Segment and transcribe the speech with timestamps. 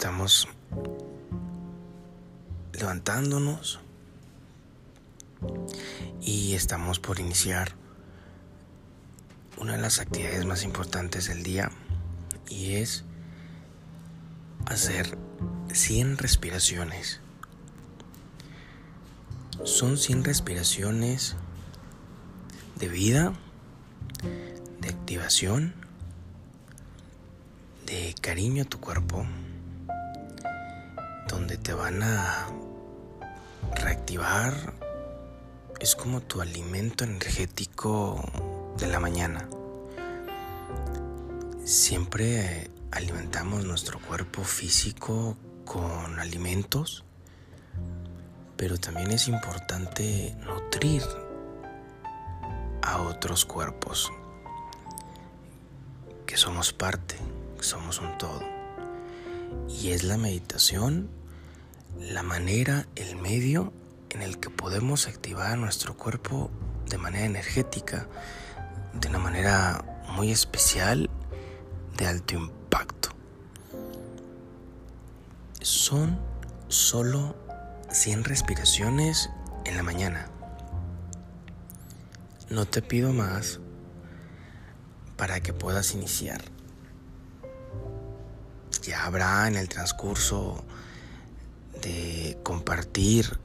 [0.00, 0.48] estamos
[2.72, 3.80] levantándonos
[6.22, 7.72] y estamos por iniciar
[9.58, 11.70] una de las actividades más importantes del día
[12.48, 13.04] y es
[14.64, 15.18] hacer
[15.70, 17.20] 100 respiraciones.
[19.64, 21.36] Son 100 respiraciones
[22.76, 23.34] de vida,
[24.80, 25.74] de activación,
[27.84, 29.26] de cariño a tu cuerpo,
[31.30, 32.48] donde te van a
[33.76, 34.74] reactivar.
[35.78, 38.20] Es como tu alimento energético
[38.78, 39.48] de la mañana.
[41.64, 47.04] Siempre alimentamos nuestro cuerpo físico con alimentos,
[48.56, 51.02] pero también es importante nutrir
[52.82, 54.10] a otros cuerpos,
[56.26, 57.16] que somos parte,
[57.56, 58.42] que somos un todo.
[59.68, 61.19] Y es la meditación
[61.98, 63.72] la manera, el medio
[64.10, 66.50] en el que podemos activar nuestro cuerpo
[66.88, 68.08] de manera energética,
[68.92, 71.08] de una manera muy especial,
[71.96, 73.10] de alto impacto.
[75.60, 76.18] Son
[76.68, 77.36] solo
[77.90, 79.30] 100 respiraciones
[79.64, 80.30] en la mañana.
[82.48, 83.60] No te pido más
[85.16, 86.40] para que puedas iniciar.
[88.82, 90.64] Ya habrá en el transcurso
[91.80, 93.38] de compartir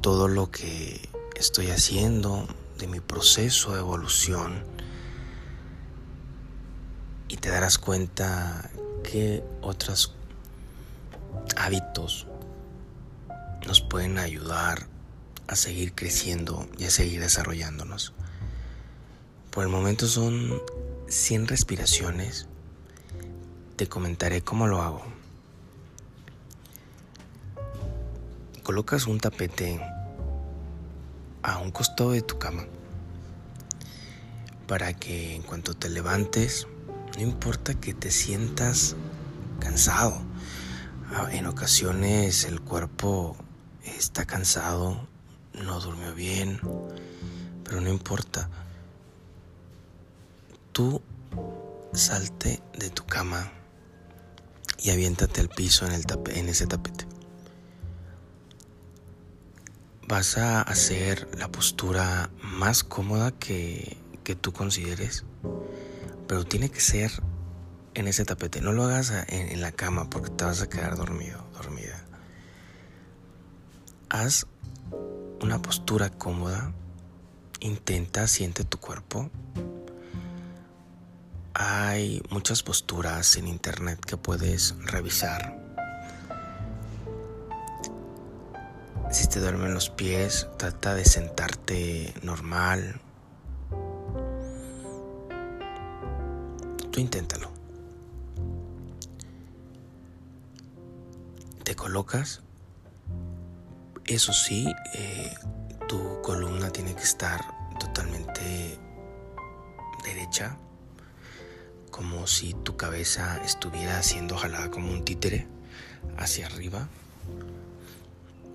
[0.00, 2.46] todo lo que estoy haciendo,
[2.78, 4.64] de mi proceso de evolución.
[7.28, 8.70] Y te darás cuenta
[9.02, 10.14] que otros
[11.56, 12.26] hábitos
[13.66, 14.86] nos pueden ayudar
[15.46, 18.12] a seguir creciendo y a seguir desarrollándonos.
[19.50, 20.60] Por el momento son
[21.08, 22.48] 100 respiraciones.
[23.76, 25.02] Te comentaré cómo lo hago.
[28.64, 29.78] Colocas un tapete
[31.42, 32.64] a un costado de tu cama
[34.66, 36.66] para que en cuanto te levantes,
[37.14, 38.96] no importa que te sientas
[39.60, 40.18] cansado,
[41.14, 43.36] ah, en ocasiones el cuerpo
[43.84, 45.08] está cansado,
[45.52, 46.58] no durmió bien,
[47.64, 48.48] pero no importa.
[50.72, 51.02] Tú
[51.92, 53.52] salte de tu cama
[54.78, 56.02] y aviéntate al piso en,
[56.34, 57.03] en ese tapete.
[60.06, 65.24] Vas a hacer la postura más cómoda que, que tú consideres,
[66.28, 67.10] pero tiene que ser
[67.94, 68.60] en ese tapete.
[68.60, 72.04] No lo hagas en, en la cama porque te vas a quedar dormido, dormida.
[74.10, 74.46] Haz
[75.40, 76.74] una postura cómoda,
[77.60, 79.30] intenta, siente tu cuerpo.
[81.54, 85.63] Hay muchas posturas en internet que puedes revisar.
[89.14, 93.00] Si te duermen los pies, trata de sentarte normal.
[96.90, 97.52] Tú inténtalo.
[101.62, 102.42] Te colocas
[104.06, 105.32] eso sí, eh,
[105.86, 107.40] tu columna tiene que estar
[107.78, 108.78] totalmente
[110.02, 110.58] derecha,
[111.92, 115.46] como si tu cabeza estuviera siendo jalada como un títere
[116.18, 116.88] hacia arriba.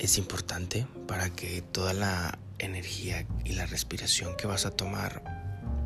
[0.00, 5.22] Es importante para que toda la energía y la respiración que vas a tomar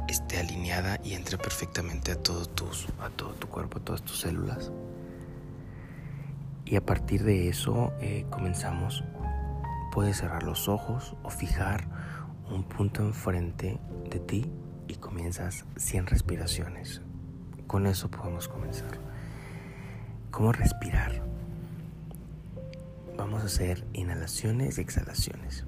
[0.08, 4.70] esté alineada y entre perfectamente a todo, tu cuerpo, a todas tus células.
[6.64, 9.02] Y a partir de eso eh, comenzamos
[9.94, 11.86] Puedes cerrar los ojos o fijar
[12.50, 13.78] un punto enfrente
[14.10, 14.50] de ti
[14.88, 17.00] y comienzas 100 respiraciones.
[17.68, 18.98] Con eso podemos comenzar.
[20.32, 21.22] ¿Cómo respirar?
[23.24, 25.64] Vamos a hacer inhalaciones y exhalaciones.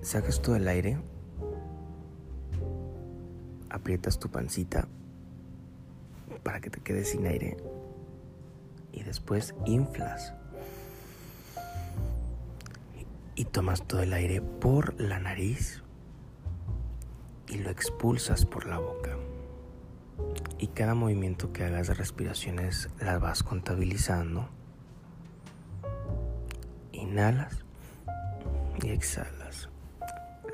[0.00, 1.02] Sacas todo el aire,
[3.68, 4.86] aprietas tu pancita
[6.44, 7.56] para que te quedes sin aire
[8.92, 10.32] y después inflas
[13.34, 15.82] y tomas todo el aire por la nariz
[17.48, 19.16] y lo expulsas por la boca.
[20.60, 24.61] Y cada movimiento que hagas de respiraciones las vas contabilizando.
[27.12, 27.58] Inhalas
[28.82, 29.68] y exhalas.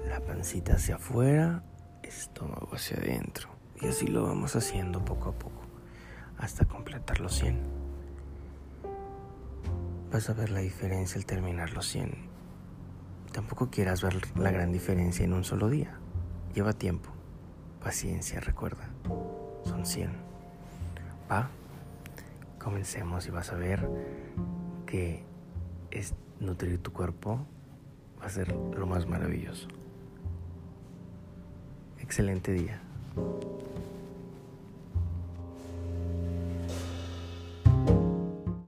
[0.08, 1.62] La pancita hacia afuera,
[2.02, 3.48] estómago hacia adentro.
[3.80, 5.62] Y así lo vamos haciendo poco a poco
[6.36, 7.60] hasta completar los 100.
[10.10, 12.26] Vas a ver la diferencia al terminar los 100
[13.30, 15.96] Tampoco quieras ver la gran diferencia en un solo día.
[16.54, 17.10] Lleva tiempo.
[17.80, 18.88] Paciencia, recuerda.
[19.64, 20.10] Son 100.
[21.30, 21.50] ¿Va?
[22.58, 23.88] comencemos y vas a ver
[24.86, 25.22] que
[25.92, 27.46] es nutrir tu cuerpo
[28.20, 29.68] va a ser lo más maravilloso.
[32.00, 32.80] Excelente día.